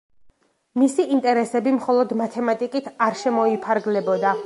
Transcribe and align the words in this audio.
მისი 0.83 1.05
ინტერესები 1.17 1.75
მხოლოდ 1.77 2.17
მათემატიკით 2.25 2.91
არ 3.09 3.23
შემოიფარგლებოდა. 3.25 4.39